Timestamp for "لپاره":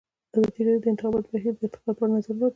1.89-2.09